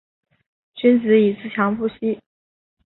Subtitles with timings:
[0.73, 2.19] 君子以自强不息